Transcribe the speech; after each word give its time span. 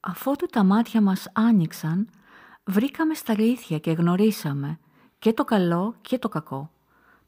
Αφότου 0.00 0.46
τα 0.46 0.64
μάτια 0.64 1.00
μας 1.00 1.30
άνοιξαν, 1.32 2.08
βρήκαμε 2.64 3.14
στα 3.14 3.32
αλήθεια 3.32 3.78
και 3.78 3.90
γνωρίσαμε 3.90 4.78
και 5.18 5.32
το 5.32 5.44
καλό 5.44 5.94
και 6.00 6.18
το 6.18 6.28
κακό. 6.28 6.70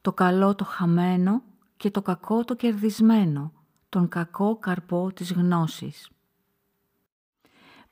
Το 0.00 0.12
καλό 0.12 0.54
το 0.54 0.64
χαμένο 0.64 1.42
και 1.76 1.90
το 1.90 2.02
κακό 2.02 2.44
το 2.44 2.54
κερδισμένο, 2.54 3.52
τον 3.88 4.08
κακό 4.08 4.56
καρπό 4.56 5.12
της 5.14 5.32
γνώσης. 5.32 6.10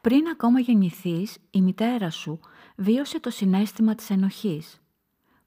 Πριν 0.01 0.29
ακόμα 0.33 0.61
γεννηθείς, 0.61 1.39
η 1.51 1.61
μητέρα 1.61 2.11
σου 2.11 2.41
βίωσε 2.77 3.21
το 3.21 3.31
συνέστημα 3.31 3.95
της 3.95 4.11
ενοχής. 4.11 4.81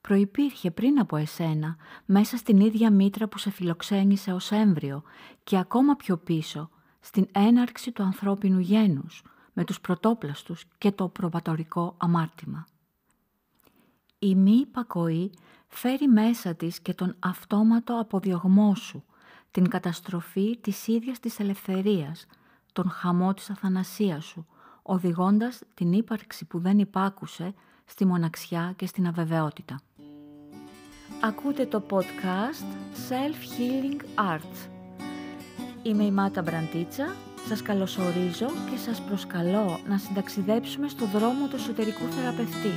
Προϋπήρχε 0.02 0.72
πριν 0.72 1.00
από 1.00 1.16
εσένα, 1.16 1.76
μέσα 2.06 2.38
στην 2.38 2.60
ίδια 2.60 2.92
μήτρα 2.92 3.28
που 3.28 3.38
σε 3.38 3.50
φιλοξένησε 3.50 4.32
ως 4.34 4.52
έμβριο 4.52 5.04
και 5.44 5.58
ακόμα 5.58 5.96
πιο 5.96 6.18
πίσω, 6.18 6.70
στην 7.02 7.28
έναρξη 7.32 7.92
του 7.92 8.04
ανθρώπινου 8.04 8.60
γένους, 8.60 9.24
με 9.54 9.64
τους 9.64 9.82
πρωτόπλαστους 9.82 10.66
και 10.78 10.92
το 10.92 11.08
προβατορικό 11.08 11.96
αμάρτημα. 11.98 12.66
Η 14.20 14.36
μη 14.36 14.52
υπακοή 14.52 15.32
φέρει 15.68 16.08
μέσα 16.08 16.56
της 16.56 16.80
και 16.80 16.94
τον 16.94 17.16
αυτόματο 17.20 18.00
αποδιωγμό 18.00 18.76
σου, 18.76 19.04
την 19.52 19.68
καταστροφή 19.68 20.58
της 20.58 20.88
ίδιας 20.88 21.20
της 21.20 21.40
ελευθερίας, 21.40 22.26
τον 22.74 22.90
χαμό 22.90 23.34
της 23.34 23.50
αθανασίας 23.50 24.26
σου, 24.26 24.48
οδηγώντας 24.82 25.62
την 25.74 25.94
ύπαρξη 25.94 26.46
που 26.46 26.60
δεν 26.60 26.80
υπάκουσε 26.80 27.54
στη 27.86 28.06
μοναξιά 28.06 28.74
και 28.76 28.86
στην 28.86 29.08
αβεβαιότητα. 29.08 29.80
Ακούτε 31.22 31.66
το 31.66 31.84
podcast 31.90 32.66
Self-Healing 33.10 34.02
Arts. 34.16 34.71
Είμαι 35.84 36.04
η 36.04 36.12
Μάτα 36.12 36.42
Μπραντίτσα, 36.42 37.16
σας 37.48 37.62
καλωσορίζω 37.62 38.48
και 38.70 38.78
σας 38.78 39.02
προσκαλώ 39.02 39.80
να 39.88 39.98
συνταξιδέψουμε 39.98 40.88
στο 40.88 41.06
δρόμο 41.06 41.48
του 41.48 41.56
εσωτερικού 41.56 42.06
θεραπευτή, 42.06 42.74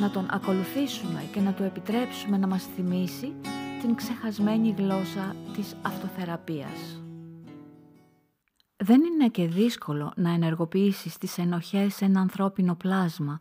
να 0.00 0.10
τον 0.10 0.26
ακολουθήσουμε 0.30 1.22
και 1.32 1.40
να 1.40 1.52
του 1.52 1.62
επιτρέψουμε 1.62 2.36
να 2.36 2.46
μας 2.46 2.64
θυμίσει 2.74 3.34
την 3.80 3.94
ξεχασμένη 3.94 4.74
γλώσσα 4.78 5.36
της 5.54 5.76
αυτοθεραπείας. 5.82 7.02
Δεν 8.76 9.00
είναι 9.04 9.28
και 9.28 9.46
δύσκολο 9.46 10.12
να 10.16 10.30
ενεργοποιήσεις 10.30 11.18
τις 11.18 11.38
ενοχές 11.38 11.94
σε 11.94 12.04
ένα 12.04 12.20
ανθρώπινο 12.20 12.74
πλάσμα, 12.74 13.38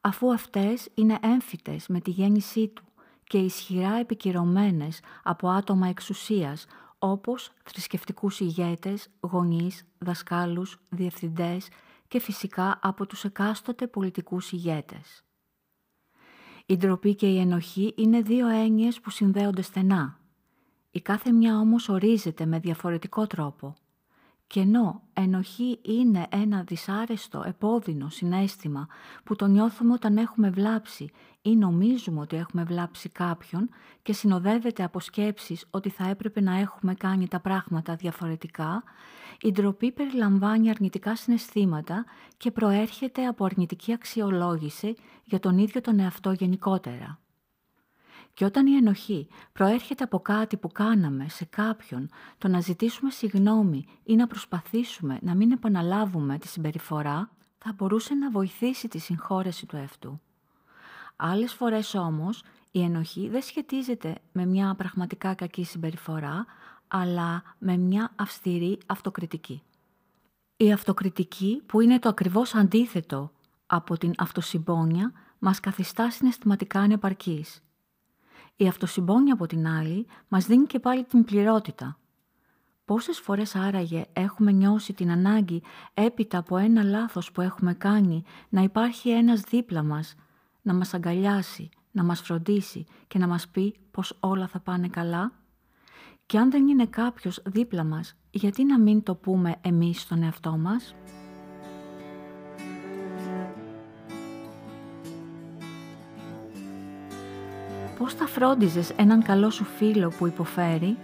αφού 0.00 0.32
αυτές 0.32 0.88
είναι 0.94 1.18
έμφυτες 1.22 1.86
με 1.88 2.00
τη 2.00 2.10
γέννησή 2.10 2.68
του 2.68 2.82
και 3.24 3.38
ισχυρά 3.38 3.98
επικυρωμένες 3.98 5.00
από 5.22 5.48
άτομα 5.48 5.88
εξουσίας, 5.88 6.66
όπως 6.98 7.52
θρησκευτικούς 7.64 8.40
ηγέτες, 8.40 9.08
γονείς, 9.20 9.84
δασκάλους, 9.98 10.80
διευθυντές 10.88 11.68
και 12.08 12.20
φυσικά 12.20 12.78
από 12.82 13.06
τους 13.06 13.24
εκάστοτε 13.24 13.86
πολιτικούς 13.86 14.52
ηγέτες. 14.52 15.22
Η 16.66 16.76
ντροπή 16.76 17.14
και 17.14 17.26
η 17.26 17.38
ενοχή 17.38 17.94
είναι 17.96 18.20
δύο 18.20 18.48
έννοιες 18.48 19.00
που 19.00 19.10
συνδέονται 19.10 19.62
στενά. 19.62 20.18
Η 20.90 21.00
κάθε 21.00 21.32
μια 21.32 21.58
όμως 21.58 21.88
ορίζεται 21.88 22.46
με 22.46 22.58
διαφορετικό 22.58 23.26
τρόπο. 23.26 23.74
Και 24.48 24.60
ενώ 24.60 25.02
ενοχή 25.12 25.78
είναι 25.82 26.26
ένα 26.30 26.62
δυσάρεστο, 26.62 27.42
επώδυνο 27.46 28.08
συνέστημα 28.08 28.86
που 29.24 29.36
το 29.36 29.46
νιώθουμε 29.46 29.92
όταν 29.92 30.16
έχουμε 30.16 30.50
βλάψει 30.50 31.10
ή 31.42 31.56
νομίζουμε 31.56 32.20
ότι 32.20 32.36
έχουμε 32.36 32.64
βλάψει 32.64 33.08
κάποιον 33.08 33.68
και 34.02 34.12
συνοδεύεται 34.12 34.84
από 34.84 35.00
σκέψεις 35.00 35.66
ότι 35.70 35.88
θα 35.88 36.08
έπρεπε 36.08 36.40
να 36.40 36.58
έχουμε 36.58 36.94
κάνει 36.94 37.28
τα 37.28 37.40
πράγματα 37.40 37.94
διαφορετικά, 37.94 38.82
η 39.40 39.52
ντροπή 39.52 39.92
περιλαμβάνει 39.92 40.70
αρνητικά 40.70 41.16
συναισθήματα 41.16 42.04
και 42.36 42.50
προέρχεται 42.50 43.26
από 43.26 43.44
αρνητική 43.44 43.92
αξιολόγηση 43.92 44.94
για 45.24 45.38
τον 45.38 45.58
ίδιο 45.58 45.80
τον 45.80 45.98
εαυτό 45.98 46.32
γενικότερα. 46.32 47.18
Και 48.38 48.44
όταν 48.44 48.66
η 48.66 48.76
ενοχή 48.76 49.28
προέρχεται 49.52 50.04
από 50.04 50.18
κάτι 50.18 50.56
που 50.56 50.68
κάναμε 50.68 51.28
σε 51.28 51.44
κάποιον, 51.44 52.08
το 52.38 52.48
να 52.48 52.60
ζητήσουμε 52.60 53.10
συγνώμη 53.10 53.84
ή 54.02 54.16
να 54.16 54.26
προσπαθήσουμε 54.26 55.18
να 55.22 55.34
μην 55.34 55.50
επαναλάβουμε 55.50 56.38
τη 56.38 56.48
συμπεριφορά, 56.48 57.30
θα 57.58 57.72
μπορούσε 57.76 58.14
να 58.14 58.30
βοηθήσει 58.30 58.88
τη 58.88 58.98
συγχώρεση 58.98 59.66
του 59.66 59.76
εαυτού. 59.76 60.20
Άλλες 61.16 61.52
φορές 61.52 61.94
όμως 61.94 62.42
η 62.70 62.82
ενοχή 62.82 63.28
δεν 63.28 63.42
σχετίζεται 63.42 64.14
με 64.32 64.46
μια 64.46 64.74
πραγματικά 64.74 65.34
κακή 65.34 65.64
συμπεριφορά, 65.64 66.46
αλλά 66.88 67.42
με 67.58 67.76
μια 67.76 68.12
αυστηρή 68.16 68.78
αυτοκριτική. 68.86 69.62
Η 70.56 70.72
αυτοκριτική, 70.72 71.62
που 71.66 71.80
είναι 71.80 71.98
το 71.98 72.08
ακριβώς 72.08 72.54
αντίθετο 72.54 73.32
από 73.66 73.98
την 73.98 74.12
αυτοσυμπόνια, 74.18 75.12
μας 75.38 75.60
καθιστά 75.60 76.10
συναισθηματικά 76.10 76.80
ανεπαρκής. 76.80 77.62
Η 78.60 78.68
αυτοσυμπόνια 78.68 79.32
από 79.32 79.46
την 79.46 79.66
άλλη 79.68 80.06
μας 80.28 80.46
δίνει 80.46 80.66
και 80.66 80.78
πάλι 80.78 81.04
την 81.04 81.24
πληρότητα. 81.24 81.98
Πόσες 82.84 83.18
φορές 83.18 83.54
άραγε 83.54 84.04
έχουμε 84.12 84.52
νιώσει 84.52 84.92
την 84.92 85.10
ανάγκη 85.10 85.62
έπειτα 85.94 86.38
από 86.38 86.56
ένα 86.56 86.82
λάθος 86.82 87.32
που 87.32 87.40
έχουμε 87.40 87.74
κάνει 87.74 88.22
να 88.48 88.62
υπάρχει 88.62 89.10
ένας 89.10 89.40
δίπλα 89.40 89.82
μας, 89.82 90.14
να 90.62 90.74
μας 90.74 90.94
αγκαλιάσει, 90.94 91.68
να 91.90 92.02
μας 92.02 92.20
φροντίσει 92.20 92.84
και 93.06 93.18
να 93.18 93.26
μας 93.26 93.48
πει 93.48 93.74
πως 93.90 94.16
όλα 94.20 94.46
θα 94.46 94.60
πάνε 94.60 94.88
καλά; 94.88 95.32
Και 96.26 96.38
αν 96.38 96.50
δεν 96.50 96.68
είναι 96.68 96.86
κάποιος 96.86 97.42
δίπλα 97.46 97.84
μας, 97.84 98.14
γιατί 98.30 98.64
να 98.64 98.78
μην 98.78 99.02
το 99.02 99.14
πούμε 99.14 99.56
εμείς 99.60 100.00
στον 100.00 100.22
εαυτό 100.22 100.56
μας; 100.56 100.94
Πώς 107.98 108.14
θα 108.14 108.26
φρόντιζες 108.26 108.90
έναν 108.96 109.22
καλό 109.22 109.50
σου 109.50 109.64
φίλο 109.64 110.12
που 110.18 110.26
υποφέρει, 110.26 110.96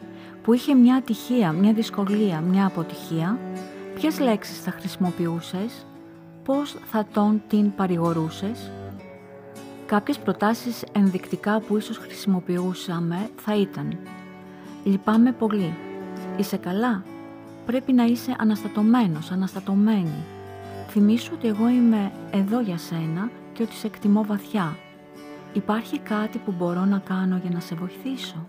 που 0.43 0.53
είχε 0.53 0.75
μια 0.75 0.95
ατυχία, 0.95 1.53
μια 1.53 1.73
δυσκολία, 1.73 2.41
μια 2.41 2.67
αποτυχία, 2.67 3.39
ποιες 3.95 4.21
λέξεις 4.21 4.61
θα 4.61 4.71
χρησιμοποιούσες, 4.71 5.87
πώς 6.45 6.77
θα 6.91 7.07
τον 7.13 7.43
την 7.49 7.75
παρηγορούσες; 7.75 8.71
Κάποιες 9.87 10.19
προτάσεις 10.19 10.85
ενδεικτικά 10.93 11.61
που 11.61 11.77
ίσως 11.77 11.99
χρησιμοποιούσαμε 11.99 13.29
θα 13.37 13.57
ήταν. 13.57 13.97
«Λυπάμαι 14.85 15.33
πολύ», 15.33 15.75
«Είσαι 16.37 16.57
καλά», 16.57 17.03
«Πρέπει 17.67 17.93
να 17.93 18.05
είσαι 18.05 18.37
αναστατωμένος, 18.39 19.31
αναστατωμένη», 19.31 20.25
«Θυμήσου 20.89 21.33
ότι 21.35 21.49
εγώ 21.49 21.69
είμαι 21.69 22.13
εδώ 22.31 22.61
για 22.61 22.79
σένα 22.79 23.31
και 23.53 23.63
ότι 23.63 23.75
σε 23.75 23.87
εκτιμώ 23.87 24.25
βαθιά», 24.25 24.77
Υπάρχει 25.55 25.99
κάτι 25.99 26.39
που 26.39 26.53
μπορώ 26.53 26.85
να 26.85 26.99
κάνω 26.99 27.37
για 27.37 27.51
να 27.51 27.61
σε 27.61 27.75
βοηθήσω. 27.75 28.49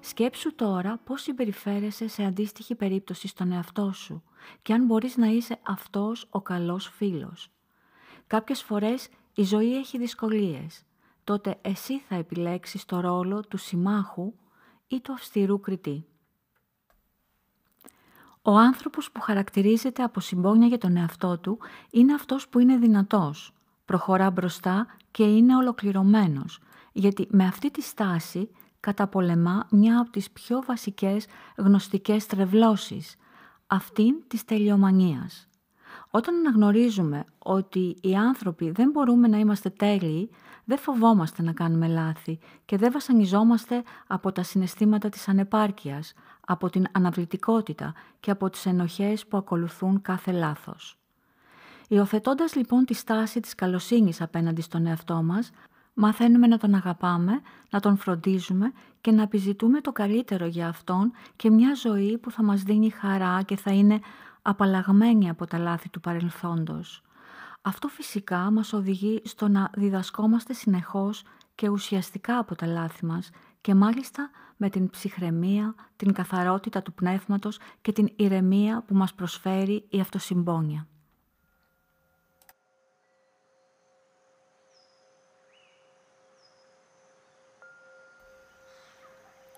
Σκέψου 0.00 0.54
τώρα 0.54 1.00
πώς 1.04 1.22
συμπεριφέρεσαι 1.22 2.08
σε 2.08 2.24
αντίστοιχη 2.24 2.74
περίπτωση 2.74 3.28
στον 3.28 3.52
εαυτό 3.52 3.92
σου 3.92 4.22
και 4.62 4.72
αν 4.72 4.84
μπορείς 4.84 5.16
να 5.16 5.26
είσαι 5.26 5.58
αυτός 5.62 6.26
ο 6.30 6.40
καλός 6.40 6.88
φίλος. 6.88 7.50
Κάποιες 8.26 8.62
φορές 8.62 9.08
η 9.34 9.42
ζωή 9.42 9.76
έχει 9.76 9.98
δυσκολίες. 9.98 10.82
Τότε 11.24 11.58
εσύ 11.62 12.00
θα 12.00 12.14
επιλέξεις 12.14 12.84
το 12.84 13.00
ρόλο 13.00 13.40
του 13.40 13.56
συμμάχου 13.56 14.32
ή 14.86 15.00
του 15.00 15.12
αυστηρού 15.12 15.60
κριτή. 15.60 16.06
Ο 18.42 18.56
άνθρωπος 18.56 19.12
που 19.12 19.20
χαρακτηρίζεται 19.20 20.02
από 20.02 20.20
συμπόνια 20.20 20.66
για 20.66 20.78
τον 20.78 20.96
εαυτό 20.96 21.38
του 21.38 21.58
είναι 21.90 22.14
αυτός 22.14 22.48
που 22.48 22.58
είναι 22.58 22.76
δυνατός, 22.76 23.55
προχωρά 23.86 24.30
μπροστά 24.30 24.86
και 25.10 25.22
είναι 25.24 25.56
ολοκληρωμένος, 25.56 26.60
γιατί 26.92 27.26
με 27.30 27.44
αυτή 27.44 27.70
τη 27.70 27.82
στάση 27.82 28.50
καταπολεμά 28.80 29.66
μια 29.70 30.00
από 30.00 30.10
τις 30.10 30.30
πιο 30.30 30.62
βασικές 30.66 31.26
γνωστικές 31.56 32.26
τρευλώσεις, 32.26 33.16
αυτήν 33.66 34.14
της 34.26 34.44
τελειομανίας. 34.44 35.48
Όταν 36.10 36.34
αναγνωρίζουμε 36.34 37.24
ότι 37.38 37.96
οι 38.00 38.14
άνθρωποι 38.14 38.70
δεν 38.70 38.90
μπορούμε 38.90 39.28
να 39.28 39.38
είμαστε 39.38 39.70
τέλειοι, 39.70 40.30
δεν 40.64 40.78
φοβόμαστε 40.78 41.42
να 41.42 41.52
κάνουμε 41.52 41.86
λάθη 41.86 42.38
και 42.64 42.76
δεν 42.76 42.92
βασανιζόμαστε 42.92 43.82
από 44.06 44.32
τα 44.32 44.42
συναισθήματα 44.42 45.08
της 45.08 45.28
ανεπάρκειας, 45.28 46.12
από 46.40 46.70
την 46.70 46.84
αναβλητικότητα 46.92 47.94
και 48.20 48.30
από 48.30 48.50
τις 48.50 48.66
ενοχές 48.66 49.26
που 49.26 49.36
ακολουθούν 49.36 50.02
κάθε 50.02 50.32
λάθος. 50.32 50.98
Υιοθετώντας 51.88 52.54
λοιπόν 52.54 52.84
τη 52.84 52.94
στάση 52.94 53.40
της 53.40 53.54
καλοσύνης 53.54 54.20
απέναντι 54.20 54.60
στον 54.60 54.86
εαυτό 54.86 55.22
μας, 55.22 55.50
μαθαίνουμε 55.94 56.46
να 56.46 56.58
τον 56.58 56.74
αγαπάμε, 56.74 57.40
να 57.70 57.80
τον 57.80 57.96
φροντίζουμε 57.96 58.72
και 59.00 59.10
να 59.10 59.22
επιζητούμε 59.22 59.80
το 59.80 59.92
καλύτερο 59.92 60.46
για 60.46 60.68
αυτόν 60.68 61.12
και 61.36 61.50
μια 61.50 61.74
ζωή 61.74 62.18
που 62.18 62.30
θα 62.30 62.42
μας 62.42 62.62
δίνει 62.62 62.90
χαρά 62.90 63.42
και 63.42 63.56
θα 63.56 63.70
είναι 63.72 64.00
απαλλαγμένη 64.42 65.28
από 65.28 65.46
τα 65.46 65.58
λάθη 65.58 65.88
του 65.88 66.00
παρελθόντος. 66.00 67.02
Αυτό 67.62 67.88
φυσικά 67.88 68.50
μας 68.50 68.72
οδηγεί 68.72 69.22
στο 69.24 69.48
να 69.48 69.70
διδασκόμαστε 69.74 70.52
συνεχώς 70.52 71.22
και 71.54 71.68
ουσιαστικά 71.68 72.38
από 72.38 72.54
τα 72.54 72.66
λάθη 72.66 73.06
μας 73.06 73.30
και 73.60 73.74
μάλιστα 73.74 74.30
με 74.56 74.68
την 74.68 74.90
ψυχραιμία, 74.90 75.74
την 75.96 76.12
καθαρότητα 76.12 76.82
του 76.82 76.92
πνεύματος 76.92 77.58
και 77.82 77.92
την 77.92 78.12
ηρεμία 78.16 78.82
που 78.86 78.94
μας 78.94 79.14
προσφέρει 79.14 79.84
η 79.88 80.00
αυτοσυμπόνια. 80.00 80.86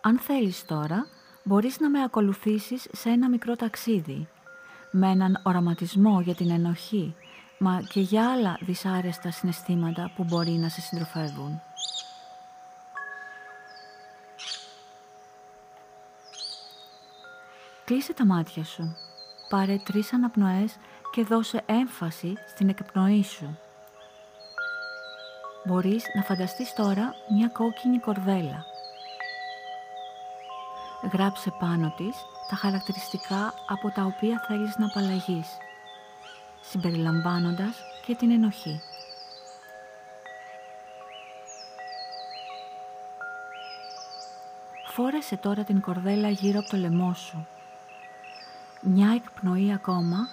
Αν 0.08 0.18
θέλεις 0.18 0.64
τώρα, 0.66 1.06
μπορείς 1.42 1.80
να 1.80 1.90
με 1.90 2.02
ακολουθήσεις 2.02 2.88
σε 2.92 3.08
ένα 3.08 3.28
μικρό 3.28 3.56
ταξίδι, 3.56 4.28
με 4.90 5.10
έναν 5.10 5.40
οραματισμό 5.42 6.20
για 6.20 6.34
την 6.34 6.50
ενοχή, 6.50 7.14
μα 7.58 7.82
και 7.88 8.00
για 8.00 8.30
άλλα 8.32 8.58
δυσάρεστα 8.60 9.30
συναισθήματα 9.30 10.12
που 10.16 10.24
μπορεί 10.24 10.50
να 10.50 10.68
σε 10.68 10.80
συντροφεύουν. 10.80 11.60
Κλείσε 17.84 18.12
τα 18.12 18.26
μάτια 18.26 18.64
σου, 18.64 18.96
πάρε 19.48 19.76
τρεις 19.84 20.12
αναπνοές 20.12 20.76
και 21.12 21.24
δώσε 21.24 21.62
έμφαση 21.66 22.34
στην 22.48 22.68
εκπνοή 22.68 23.24
σου. 23.24 23.58
Μπορείς 25.64 26.04
να 26.14 26.22
φανταστείς 26.22 26.74
τώρα 26.74 27.14
μια 27.34 27.48
κόκκινη 27.48 27.98
κορδέλα 27.98 28.76
γράψε 31.02 31.50
πάνω 31.58 31.94
της 31.96 32.16
τα 32.50 32.56
χαρακτηριστικά 32.56 33.54
από 33.68 33.90
τα 33.90 34.04
οποία 34.04 34.44
θέλεις 34.46 34.76
να 34.76 34.86
απαλλαγείς, 34.86 35.48
συμπεριλαμβάνοντας 36.60 37.76
και 38.06 38.14
την 38.14 38.30
ενοχή. 38.30 38.80
Φόρεσε 44.86 45.36
τώρα 45.36 45.64
την 45.64 45.80
κορδέλα 45.80 46.28
γύρω 46.28 46.58
από 46.58 46.68
το 46.68 46.76
λαιμό 46.76 47.14
σου. 47.14 47.46
Μια 48.80 49.12
εκπνοή 49.14 49.72
ακόμα 49.72 50.28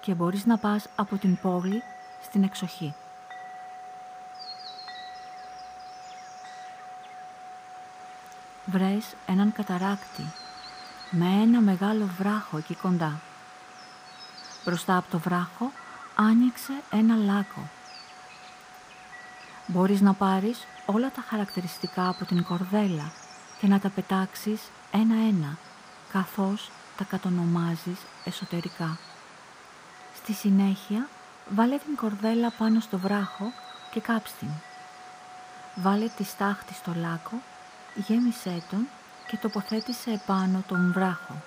και 0.00 0.14
μπορείς 0.14 0.46
να 0.46 0.58
πας 0.58 0.86
από 0.96 1.16
την 1.16 1.38
πόλη 1.40 1.82
στην 2.22 2.42
εξοχή. 2.42 2.94
Βρες 8.70 9.14
έναν 9.26 9.52
καταράκτη 9.52 10.32
με 11.10 11.26
ένα 11.42 11.60
μεγάλο 11.60 12.08
βράχο 12.18 12.56
εκεί 12.56 12.74
κοντά. 12.74 13.20
Μπροστά 14.64 14.96
από 14.96 15.10
το 15.10 15.18
βράχο 15.18 15.72
άνοιξε 16.14 16.72
ένα 16.90 17.16
λάκκο. 17.16 17.68
Μπορείς 19.66 20.00
να 20.00 20.12
πάρεις 20.12 20.66
όλα 20.86 21.10
τα 21.10 21.24
χαρακτηριστικά 21.28 22.08
από 22.08 22.24
την 22.24 22.44
κορδέλα 22.44 23.12
και 23.60 23.66
να 23.66 23.78
τα 23.78 23.88
πετάξεις 23.88 24.60
ένα-ένα, 24.90 25.56
καθώς 26.12 26.70
τα 26.96 27.04
κατονομάζεις 27.04 27.98
εσωτερικά. 28.24 28.98
Στη 30.14 30.32
συνέχεια, 30.32 31.08
βάλε 31.48 31.76
την 31.76 31.96
κορδέλα 31.96 32.50
πάνω 32.58 32.80
στο 32.80 32.98
βράχο 32.98 33.52
και 33.90 34.00
κάψ' 34.00 34.32
Βάλε 35.74 36.08
τη 36.16 36.24
στάχτη 36.24 36.74
στο 36.74 36.92
λάκκο 36.94 37.42
γέμισέ 37.94 38.62
τον 38.70 38.88
και 39.28 39.36
τοποθέτησε 39.36 40.10
επάνω 40.10 40.62
τον 40.68 40.92
βράχο. 40.92 41.42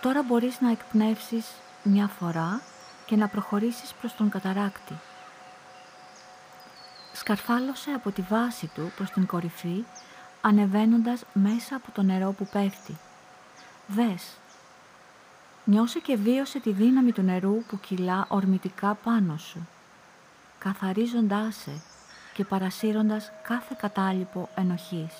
Τώρα 0.00 0.22
μπορείς 0.22 0.60
να 0.60 0.70
εκπνεύσεις 0.70 1.46
μια 1.82 2.06
φορά 2.06 2.60
και 3.06 3.16
να 3.16 3.28
προχωρήσεις 3.28 3.92
προς 3.92 4.14
τον 4.14 4.28
καταράκτη. 4.28 4.94
Σκαρφάλωσε 7.12 7.90
από 7.90 8.10
τη 8.10 8.22
βάση 8.22 8.66
του 8.74 8.92
προς 8.96 9.10
την 9.10 9.26
κορυφή, 9.26 9.84
ανεβαίνοντας 10.40 11.22
μέσα 11.32 11.76
από 11.76 11.90
το 11.90 12.02
νερό 12.02 12.32
που 12.32 12.46
πέφτει. 12.52 12.98
Δες. 13.86 14.24
Νιώσε 15.64 15.98
και 15.98 16.16
βίωσε 16.16 16.60
τη 16.60 16.72
δύναμη 16.72 17.12
του 17.12 17.22
νερού 17.22 17.62
που 17.68 17.80
κυλά 17.80 18.26
ορμητικά 18.28 18.94
πάνω 18.94 19.36
σου, 19.36 19.68
καθαρίζοντάς 20.58 21.56
σε 21.56 21.70
και 22.34 22.44
παρασύροντας 22.44 23.32
κάθε 23.42 23.76
κατάλοιπο 23.78 24.48
ενοχής. 24.54 25.14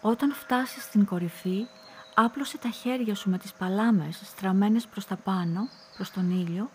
Όταν 0.00 0.32
φτάσεις 0.32 0.82
στην 0.82 1.04
κορυφή, 1.04 1.66
άπλωσε 2.14 2.58
τα 2.58 2.68
χέρια 2.68 3.14
σου 3.14 3.30
με 3.30 3.38
τις 3.38 3.52
παλάμες 3.52 4.20
στραμμένες 4.24 4.86
προς 4.86 5.06
τα 5.06 5.16
πάνω, 5.16 5.68
προς 5.96 6.10
τον 6.10 6.30
ήλιο, 6.30 6.70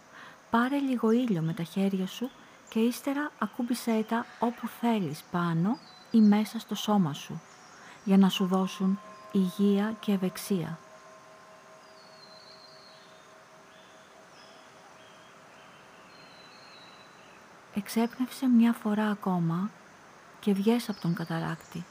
πάρε 0.50 0.78
λίγο 0.78 1.12
ήλιο 1.12 1.42
με 1.42 1.54
τα 1.54 1.64
χέρια 1.64 2.08
σου 2.08 2.30
και 2.70 2.80
ύστερα 2.80 3.32
ακούμπησέ 3.40 4.06
τα 4.08 4.26
όπου 4.40 4.68
θέλεις 4.68 5.24
πάνω 5.32 5.78
ή 6.12 6.20
μέσα 6.20 6.60
στο 6.60 6.76
σώμα 6.76 7.14
σου, 7.14 7.42
για 8.04 8.18
να 8.18 8.30
σου 8.30 8.46
δώσουν 8.46 9.00
υγεία 9.32 9.96
και 10.00 10.12
ευεξία. 10.12 10.78
Εξέπνευσε 17.78 18.48
μια 18.48 18.74
φορά 18.74 19.10
ακόμα 19.10 19.70
και 20.40 20.54
βγες 20.54 20.90
από 20.90 21.02
τον 21.02 21.14
καταράκτη. 21.14 21.86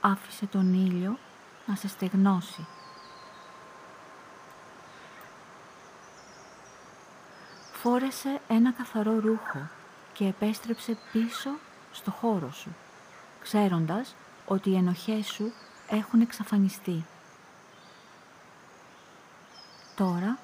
Άφησε 0.00 0.46
τον 0.46 0.74
ήλιο 0.74 1.18
να 1.66 1.74
σε 1.74 1.88
στεγνώσει. 1.88 2.66
Φόρεσε 7.72 8.40
ένα 8.48 8.72
καθαρό 8.72 9.20
ρούχο 9.20 9.68
και 10.12 10.26
επέστρεψε 10.26 10.96
πίσω 11.12 11.50
στο 11.92 12.10
χώρο 12.10 12.52
σου, 12.52 12.70
ξέροντας 13.40 14.14
ότι 14.46 14.70
οι 14.70 14.76
ενοχές 14.76 15.26
σου 15.26 15.52
έχουν 15.88 16.20
εξαφανιστεί. 16.20 17.04
Τώρα 19.96 20.38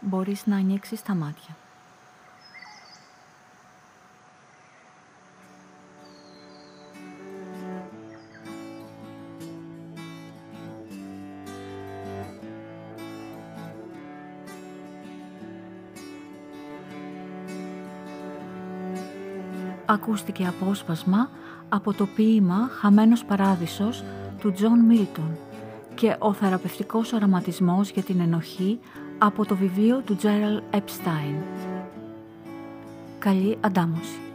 μπορείς 0.00 0.46
να 0.46 0.56
ανοίξεις 0.56 1.02
τα 1.02 1.14
μάτια. 1.14 1.56
Ακούστηκε 19.86 20.46
απόσπασμα 20.46 21.30
από 21.68 21.92
το 21.92 22.06
ποίημα 22.06 22.68
«Χαμένος 22.80 23.24
Παράδεισος» 23.24 24.04
του 24.40 24.52
Τζον 24.52 24.78
Μίλτον 24.78 25.36
και 25.94 26.16
ο 26.18 26.32
θεραπευτικός 26.32 27.12
οραματισμός 27.12 27.90
για 27.90 28.02
την 28.02 28.20
ενοχή 28.20 28.78
από 29.18 29.46
το 29.46 29.56
βιβλίο 29.56 30.00
του 30.00 30.16
Τζέραλ 30.16 30.62
Επστάιν. 30.70 31.36
Καλή 33.18 33.58
αντάμωση. 33.60 34.31